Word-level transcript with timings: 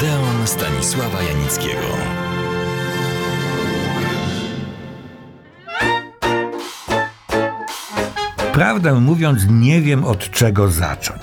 Odeon 0.00 0.46
Stanisława 0.46 1.22
Janickiego. 1.22 1.80
Prawdę 8.52 9.00
mówiąc, 9.00 9.40
nie 9.50 9.80
wiem 9.80 10.04
od 10.04 10.30
czego 10.30 10.68
zacząć. 10.68 11.22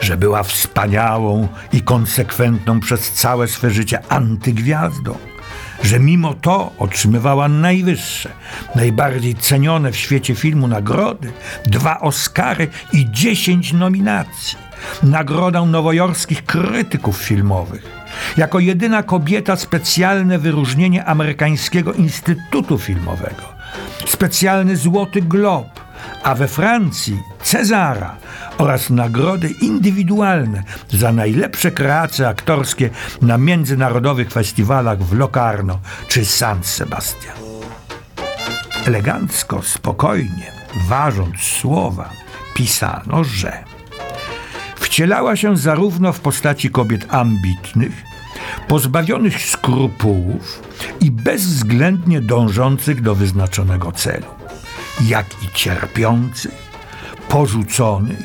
Że 0.00 0.16
była 0.16 0.42
wspaniałą 0.42 1.48
i 1.72 1.82
konsekwentną 1.82 2.80
przez 2.80 3.12
całe 3.12 3.48
swe 3.48 3.70
życie 3.70 4.02
antygwiazdą. 4.08 5.18
Że 5.82 6.00
mimo 6.00 6.34
to 6.34 6.72
otrzymywała 6.78 7.48
najwyższe, 7.48 8.30
najbardziej 8.74 9.34
cenione 9.34 9.92
w 9.92 9.96
świecie 9.96 10.34
filmu 10.34 10.68
nagrody, 10.68 11.32
dwa 11.66 12.00
Oscary 12.00 12.68
i 12.92 13.10
dziesięć 13.10 13.72
nominacji. 13.72 14.71
Nagrodę 15.02 15.60
nowojorskich 15.60 16.44
krytyków 16.44 17.16
filmowych. 17.16 18.02
Jako 18.36 18.58
jedyna 18.58 19.02
kobieta 19.02 19.56
specjalne 19.56 20.38
wyróżnienie 20.38 21.04
Amerykańskiego 21.04 21.92
Instytutu 21.92 22.78
Filmowego. 22.78 23.42
Specjalny 24.06 24.76
Złoty 24.76 25.22
Glob 25.22 25.82
a 26.22 26.34
we 26.34 26.48
Francji 26.48 27.22
Cezara 27.42 28.16
oraz 28.58 28.90
nagrody 28.90 29.48
indywidualne 29.48 30.62
za 30.88 31.12
najlepsze 31.12 31.70
kreacje 31.70 32.28
aktorskie 32.28 32.90
na 33.22 33.38
międzynarodowych 33.38 34.30
festiwalach 34.30 35.02
w 35.02 35.12
Locarno 35.12 35.78
czy 36.08 36.24
San 36.24 36.64
Sebastian. 36.64 37.36
Elegancko, 38.86 39.62
spokojnie, 39.62 40.52
ważąc 40.88 41.40
słowa, 41.40 42.10
pisano, 42.54 43.24
że 43.24 43.71
wcielała 44.92 45.36
się 45.36 45.56
zarówno 45.56 46.12
w 46.12 46.20
postaci 46.20 46.70
kobiet 46.70 47.06
ambitnych, 47.08 47.92
pozbawionych 48.68 49.42
skrupułów 49.42 50.62
i 51.00 51.10
bezwzględnie 51.10 52.20
dążących 52.20 53.02
do 53.02 53.14
wyznaczonego 53.14 53.92
celu 53.92 54.26
jak 55.06 55.26
i 55.42 55.48
cierpiących, 55.54 56.72
porzuconych 57.28 58.18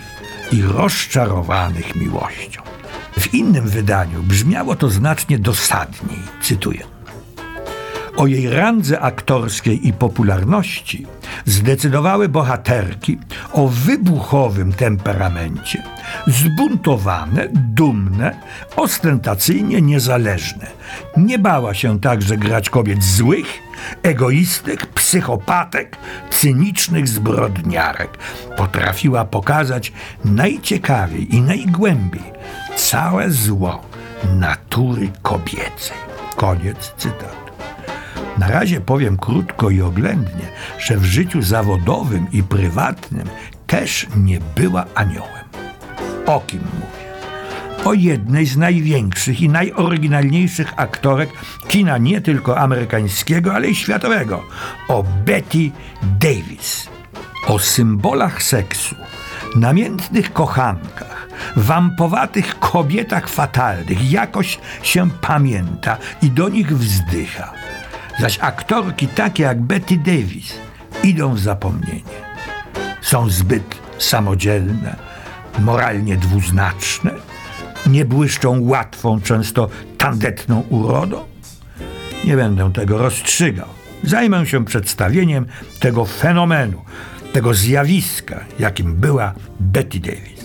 i 0.52 0.62
rozczarowanych 0.62 1.96
miłością. 1.96 2.62
W 3.20 3.34
innym 3.34 3.70
wydaniu 3.70 4.24
brzmiało 4.24 4.76
to 4.76 4.90
znacznie 4.90 5.40
dosadniej, 5.40 6.20
cytuję. 6.42 6.84
O 8.18 8.28
jej 8.28 8.50
randze 8.50 9.00
aktorskiej 9.00 9.88
i 9.88 9.94
popularności 9.94 11.06
zdecydowały 11.46 12.30
bohaterki 12.30 13.18
o 13.54 13.68
wybuchowym 13.68 14.74
temperamencie, 14.74 15.84
zbuntowane, 16.28 17.48
dumne, 17.54 18.36
ostentacyjnie 18.76 19.82
niezależne. 19.82 20.68
Nie 21.18 21.40
bała 21.40 21.74
się 21.74 22.00
także 22.00 22.38
grać 22.38 22.70
kobiet 22.70 23.04
złych, 23.04 23.48
egoistek, 24.04 24.86
psychopatek, 24.86 25.98
cynicznych 26.30 27.08
zbrodniarek. 27.08 28.18
Potrafiła 28.58 29.26
pokazać 29.26 29.94
najciekawiej 30.26 31.36
i 31.36 31.42
najgłębiej 31.42 32.24
całe 32.76 33.32
zło 33.32 33.82
natury 34.36 35.10
kobiecej. 35.22 35.98
Koniec 36.36 36.94
cytatu. 36.98 37.38
Na 38.38 38.48
razie 38.48 38.82
powiem 38.82 39.18
krótko 39.18 39.70
i 39.70 39.82
oględnie, 39.82 40.52
że 40.80 40.98
w 40.98 41.06
życiu 41.06 41.42
zawodowym 41.42 42.28
i 42.32 42.44
prywatnym 42.44 43.28
też 43.68 44.08
nie 44.16 44.40
była 44.56 44.86
aniołem. 44.96 45.47
O 46.28 46.40
kim 46.40 46.60
mówię? 46.60 47.08
O 47.86 47.94
jednej 47.94 48.46
z 48.46 48.58
największych 48.58 49.42
i 49.42 49.50
najoryginalniejszych 49.50 50.74
aktorek 50.76 51.30
kina 51.68 51.98
nie 51.98 52.22
tylko 52.22 52.58
amerykańskiego, 52.58 53.54
ale 53.54 53.68
i 53.68 53.76
światowego. 53.76 54.44
O 54.88 55.04
Betty 55.04 55.72
Davis. 56.20 56.88
O 57.48 57.60
symbolach 57.60 58.44
seksu, 58.44 58.96
namiętnych 59.56 60.34
kochankach, 60.34 61.28
wampowatych 61.56 62.60
kobietach 62.60 63.30
fatalnych 63.30 64.12
jakoś 64.12 64.60
się 64.84 65.10
pamięta 65.10 65.98
i 66.22 66.32
do 66.32 66.50
nich 66.50 66.78
wzdycha. 66.78 67.54
Zaś 68.20 68.40
aktorki 68.42 69.08
takie 69.08 69.44
jak 69.44 69.62
Betty 69.62 69.98
Davis 69.98 70.54
idą 71.04 71.34
w 71.34 71.40
zapomnienie. 71.40 72.18
Są 73.02 73.30
zbyt 73.30 73.76
samodzielne, 73.98 74.96
moralnie 75.60 76.18
dwuznaczne, 76.18 77.12
nie 77.88 78.06
błyszczą 78.06 78.62
łatwą, 78.62 79.22
często 79.22 79.70
tandetną 79.98 80.64
urodą. 80.70 81.24
Nie 82.26 82.36
będę 82.36 82.74
tego 82.74 82.98
rozstrzygał. 82.98 83.68
Zajmę 84.04 84.46
się 84.46 84.66
przedstawieniem 84.66 85.46
tego 85.80 86.06
fenomenu, 86.06 86.82
tego 87.34 87.54
zjawiska, 87.54 88.46
jakim 88.60 88.96
była 88.96 89.34
Betty 89.60 90.00
Davis. 90.00 90.38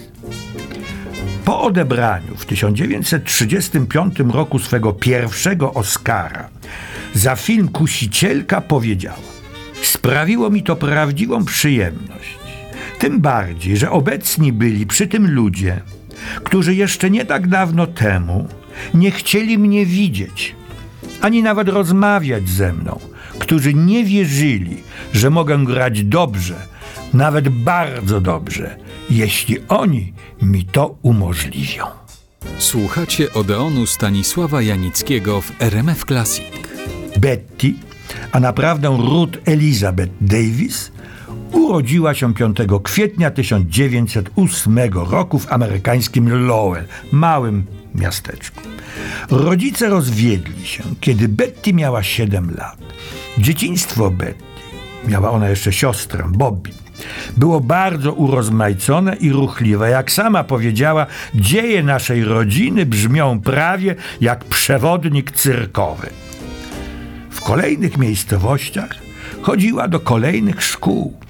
Po 1.45 1.63
odebraniu 1.63 2.37
w 2.37 2.47
1935 2.47 4.19
roku 4.33 4.59
swego 4.59 4.93
pierwszego 4.93 5.75
Oscara 5.75 6.49
za 7.15 7.37
film 7.37 7.69
Kusicielka 7.69 8.61
powiedziała: 8.61 9.17
Sprawiło 9.83 10.51
mi 10.51 10.63
to 10.63 10.77
prawdziwą 10.77 11.45
przyjemność. 11.45 12.42
Tym 13.03 13.21
bardziej, 13.21 13.77
że 13.77 13.91
obecni 13.91 14.53
byli 14.53 14.87
przy 14.87 15.07
tym 15.07 15.31
ludzie, 15.31 15.81
którzy 16.45 16.75
jeszcze 16.75 17.11
nie 17.11 17.25
tak 17.25 17.47
dawno 17.47 17.87
temu 17.87 18.49
nie 18.95 19.11
chcieli 19.11 19.59
mnie 19.59 19.87
widzieć, 19.87 20.55
ani 21.21 21.43
nawet 21.43 21.69
rozmawiać 21.69 22.49
ze 22.49 22.73
mną, 22.73 23.01
którzy 23.39 23.75
nie 23.75 24.05
wierzyli, 24.05 24.77
że 25.13 25.31
mogę 25.31 25.65
grać 25.65 26.05
dobrze, 26.05 26.55
nawet 27.15 27.49
bardzo 27.49 28.21
dobrze, 28.21 28.77
jeśli 29.11 29.59
oni 29.69 30.13
mi 30.43 30.65
to 30.65 30.99
umożliwią. 31.03 31.85
Słuchacie 32.59 33.33
Odeonu 33.33 33.87
Stanisława 33.87 34.63
Janickiego 34.63 35.41
w 35.41 35.53
RMF 35.63 36.05
Classic. 36.05 36.47
Betty, 37.19 37.75
a 38.33 38.41
naprawdę 38.41 38.89
Ruth 38.89 39.39
Elizabeth 39.45 40.13
Davis, 40.21 40.93
urodziła 41.53 42.15
się 42.15 42.35
5 42.35 42.59
kwietnia 42.83 43.31
1908 43.31 44.79
roku 45.11 45.39
w 45.39 45.53
amerykańskim 45.53 46.47
Lowell, 46.47 46.85
małym 47.13 47.67
miasteczku. 47.95 48.61
Rodzice 49.31 49.89
rozwiedli 49.89 50.67
się, 50.67 50.83
kiedy 51.01 51.29
Betty 51.29 51.75
miała 51.75 52.03
7 52.03 52.55
lat. 52.59 52.79
Dzieciństwo 53.39 54.11
Betty, 54.11 54.45
miała 55.09 55.31
ona 55.31 55.49
jeszcze 55.49 55.73
siostrę, 55.73 56.25
Bobby, 56.29 56.71
było 57.37 57.61
bardzo 57.61 58.13
urozmaicone 58.13 59.17
i 59.17 59.31
ruchliwe. 59.31 59.91
Jak 59.91 60.13
sama 60.13 60.45
powiedziała, 60.45 61.07
dzieje 61.35 61.83
naszej 61.83 62.25
rodziny 62.25 62.87
brzmią 62.87 63.41
prawie 63.41 63.95
jak 64.21 64.45
przewodnik 64.45 65.31
cyrkowy. 65.31 66.11
W 67.31 67.41
kolejnych 67.41 67.99
miejscowościach 67.99 68.95
chodziła 69.43 69.89
do 69.89 70.01
kolejnych 70.01 70.63
szkół, 70.63 71.22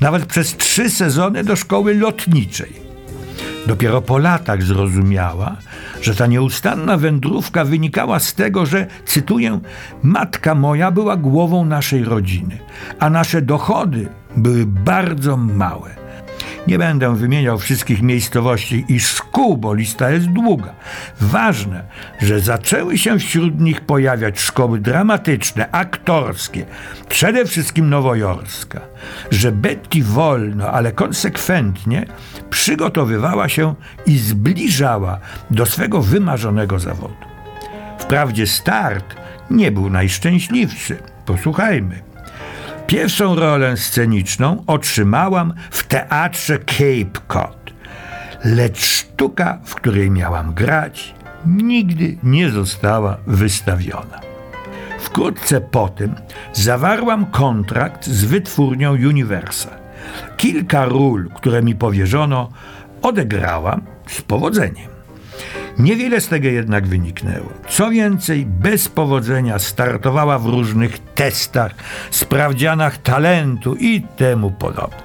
nawet 0.00 0.26
przez 0.26 0.56
trzy 0.56 0.90
sezony 0.90 1.44
do 1.44 1.56
szkoły 1.56 1.94
lotniczej. 1.94 2.72
Dopiero 3.66 4.02
po 4.02 4.18
latach 4.18 4.62
zrozumiała, 4.62 5.56
że 6.02 6.14
ta 6.14 6.26
nieustanna 6.26 6.96
wędrówka 6.96 7.64
wynikała 7.64 8.18
z 8.18 8.34
tego, 8.34 8.66
że, 8.66 8.86
cytuję, 9.04 9.60
matka 10.02 10.54
moja 10.54 10.90
była 10.90 11.16
głową 11.16 11.64
naszej 11.64 12.04
rodziny, 12.04 12.58
a 12.98 13.10
nasze 13.10 13.42
dochody 13.42 14.08
były 14.36 14.66
bardzo 14.66 15.36
małe. 15.36 15.99
Nie 16.66 16.78
będę 16.78 17.16
wymieniał 17.16 17.58
wszystkich 17.58 18.02
miejscowości 18.02 18.84
i 18.88 19.00
szkół, 19.00 19.56
bo 19.56 19.74
lista 19.74 20.10
jest 20.10 20.26
długa. 20.26 20.74
Ważne, 21.20 21.84
że 22.20 22.40
zaczęły 22.40 22.98
się 22.98 23.18
wśród 23.18 23.60
nich 23.60 23.80
pojawiać 23.80 24.40
szkoły 24.40 24.80
dramatyczne, 24.80 25.70
aktorskie, 25.70 26.66
przede 27.08 27.44
wszystkim 27.44 27.90
nowojorska. 27.90 28.80
Że 29.30 29.52
Betty 29.52 30.02
wolno, 30.02 30.70
ale 30.70 30.92
konsekwentnie 30.92 32.06
przygotowywała 32.50 33.48
się 33.48 33.74
i 34.06 34.18
zbliżała 34.18 35.18
do 35.50 35.66
swego 35.66 36.02
wymarzonego 36.02 36.78
zawodu. 36.78 37.14
Wprawdzie 37.98 38.46
start 38.46 39.16
nie 39.50 39.70
był 39.72 39.90
najszczęśliwszy. 39.90 40.96
Posłuchajmy. 41.26 42.09
Pierwszą 42.90 43.34
rolę 43.34 43.76
sceniczną 43.76 44.64
otrzymałam 44.66 45.54
w 45.70 45.86
teatrze 45.86 46.58
Cape 46.58 47.20
Cod, 47.28 47.72
lecz 48.44 48.78
sztuka, 48.78 49.58
w 49.64 49.74
której 49.74 50.10
miałam 50.10 50.54
grać, 50.54 51.14
nigdy 51.46 52.16
nie 52.22 52.50
została 52.50 53.16
wystawiona. 53.26 54.20
Wkrótce 55.00 55.60
po 55.60 55.88
tym 55.88 56.14
zawarłam 56.52 57.26
kontrakt 57.26 58.06
z 58.06 58.24
wytwórnią 58.24 58.92
Universal. 58.92 59.74
Kilka 60.36 60.84
ról, 60.84 61.28
które 61.34 61.62
mi 61.62 61.74
powierzono, 61.74 62.48
odegrałam 63.02 63.82
z 64.06 64.22
powodzeniem. 64.22 64.99
Niewiele 65.78 66.20
z 66.20 66.28
tego 66.28 66.48
jednak 66.48 66.86
wyniknęło. 66.86 67.48
Co 67.68 67.90
więcej, 67.90 68.46
bez 68.46 68.88
powodzenia 68.88 69.58
startowała 69.58 70.38
w 70.38 70.46
różnych 70.46 70.98
testach, 70.98 71.74
sprawdzianach 72.10 72.98
talentu 72.98 73.74
i 73.74 74.02
temu 74.16 74.50
podobne. 74.50 75.02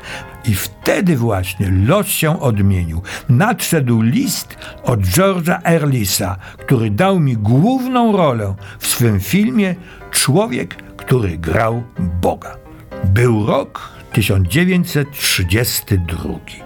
I 0.48 0.56
wtedy 0.56 1.18
właśnie 1.18 1.72
los 1.88 2.08
się 2.08 2.42
odmienił. 2.42 3.02
Nadszedł 3.30 4.02
list 4.02 4.58
od 4.84 5.02
George'a 5.02 5.60
Erlisa, 5.64 6.38
który 6.58 6.90
dał 6.90 7.20
mi 7.20 7.38
główną 7.38 8.18
rolę 8.18 8.56
w 8.80 8.88
swym 8.88 9.20
filmie 9.20 9.76
Człowiek, 10.12 10.76
który 10.98 11.38
grał 11.38 11.84
Boga. 12.22 12.58
Był 13.04 13.46
rok 13.46 13.90
1932. 14.12 16.65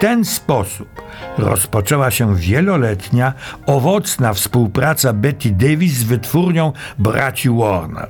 Ten 0.00 0.24
sposób 0.24 0.88
rozpoczęła 1.38 2.10
się 2.10 2.36
wieloletnia, 2.36 3.32
owocna 3.66 4.34
współpraca 4.34 5.12
Betty 5.12 5.50
Davis 5.50 5.92
z 5.92 6.02
wytwórnią 6.02 6.72
braci 6.98 7.50
Warner. 7.50 8.08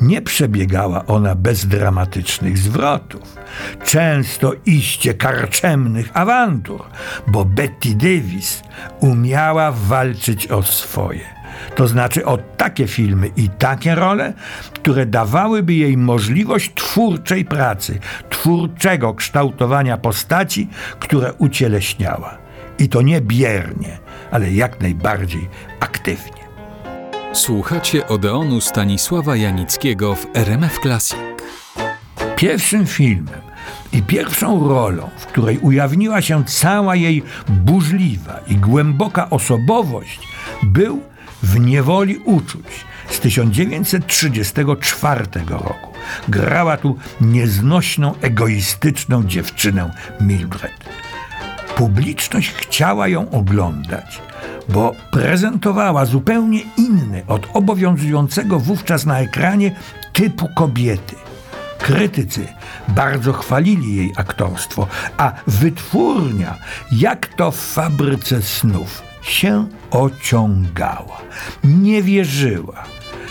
Nie 0.00 0.22
przebiegała 0.22 1.06
ona 1.06 1.34
bez 1.34 1.66
dramatycznych 1.66 2.58
zwrotów, 2.58 3.36
często 3.84 4.52
iście 4.66 5.14
karczemnych 5.14 6.10
awantur, 6.14 6.84
bo 7.26 7.44
Betty 7.44 7.94
Davis 7.94 8.62
umiała 9.00 9.72
walczyć 9.72 10.46
o 10.46 10.62
swoje. 10.62 11.37
To 11.74 11.88
znaczy 11.88 12.26
o 12.26 12.38
takie 12.56 12.86
filmy 12.86 13.30
i 13.36 13.48
takie 13.48 13.94
role, 13.94 14.32
które 14.74 15.06
dawałyby 15.06 15.74
jej 15.74 15.96
możliwość 15.96 16.74
twórczej 16.74 17.44
pracy, 17.44 17.98
twórczego 18.30 19.14
kształtowania 19.14 19.96
postaci, 19.96 20.68
które 20.98 21.32
ucieleśniała. 21.32 22.38
I 22.78 22.88
to 22.88 23.02
nie 23.02 23.20
biernie, 23.20 23.98
ale 24.30 24.52
jak 24.52 24.80
najbardziej 24.80 25.48
aktywnie. 25.80 26.38
Słuchacie 27.32 28.08
Odeonu 28.08 28.60
Stanisława 28.60 29.36
Janickiego 29.36 30.14
w 30.14 30.26
RMF 30.34 30.78
Classic. 30.82 31.18
Pierwszym 32.36 32.86
filmem 32.86 33.40
i 33.92 34.02
pierwszą 34.02 34.68
rolą, 34.68 35.10
w 35.18 35.26
której 35.26 35.58
ujawniła 35.58 36.22
się 36.22 36.44
cała 36.44 36.96
jej 36.96 37.22
burzliwa 37.48 38.40
i 38.48 38.56
głęboka 38.56 39.30
osobowość, 39.30 40.20
był 40.62 41.02
w 41.42 41.60
niewoli 41.60 42.18
uczuć 42.18 42.86
z 43.10 43.20
1934 43.20 45.26
roku. 45.48 45.92
Grała 46.28 46.76
tu 46.76 46.96
nieznośną, 47.20 48.14
egoistyczną 48.20 49.24
dziewczynę 49.24 49.90
Mildred. 50.20 50.84
Publiczność 51.76 52.50
chciała 52.50 53.08
ją 53.08 53.30
oglądać, 53.30 54.22
bo 54.68 54.94
prezentowała 55.10 56.04
zupełnie 56.04 56.60
inny 56.76 57.22
od 57.26 57.48
obowiązującego 57.54 58.58
wówczas 58.58 59.06
na 59.06 59.18
ekranie 59.18 59.76
typu 60.12 60.48
kobiety. 60.56 61.14
Krytycy 61.78 62.46
bardzo 62.88 63.32
chwalili 63.32 63.96
jej 63.96 64.12
aktorstwo, 64.16 64.86
a 65.16 65.32
wytwórnia, 65.46 66.54
jak 66.92 67.26
to 67.26 67.50
w 67.50 67.56
fabryce 67.56 68.42
snów, 68.42 69.07
się 69.22 69.68
ociągała. 69.90 71.20
Nie 71.64 72.02
wierzyła. 72.02 72.84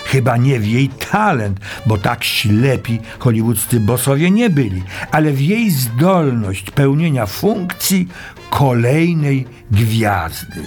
Chyba 0.05 0.37
nie 0.37 0.59
w 0.59 0.67
jej 0.67 0.89
talent, 0.89 1.59
bo 1.85 1.97
tak 1.97 2.23
ślepi 2.23 2.99
hollywoodzcy 3.19 3.79
bosowie 3.79 4.31
nie 4.31 4.49
byli, 4.49 4.83
ale 5.11 5.31
w 5.31 5.41
jej 5.41 5.71
zdolność 5.71 6.71
pełnienia 6.71 7.25
funkcji 7.25 8.07
kolejnej 8.49 9.47
gwiazdy. 9.71 10.63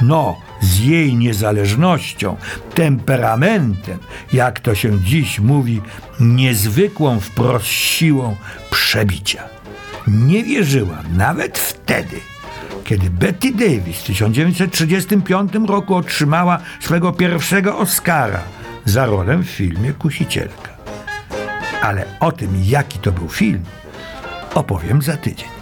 No, 0.00 0.36
z 0.60 0.78
jej 0.78 1.14
niezależnością, 1.14 2.36
temperamentem, 2.74 3.98
jak 4.32 4.60
to 4.60 4.74
się 4.74 5.00
dziś 5.00 5.40
mówi, 5.40 5.80
niezwykłą 6.20 7.20
wprost 7.20 7.66
siłą 7.66 8.36
przebicia. 8.70 9.42
Nie 10.06 10.44
wierzyła 10.44 10.98
nawet 11.16 11.58
wtedy, 11.58 12.20
kiedy 12.90 13.10
Betty 13.10 13.52
Davis 13.52 13.98
w 13.98 14.04
1935 14.04 15.52
roku 15.66 15.94
otrzymała 15.94 16.58
swego 16.80 17.12
pierwszego 17.12 17.78
Oscara 17.78 18.40
za 18.84 19.06
rolę 19.06 19.38
w 19.38 19.44
filmie 19.44 19.92
Kusicielka. 19.92 20.76
Ale 21.82 22.04
o 22.20 22.32
tym, 22.32 22.48
jaki 22.64 22.98
to 22.98 23.12
był 23.12 23.28
film, 23.28 23.64
opowiem 24.54 25.02
za 25.02 25.16
tydzień. 25.16 25.59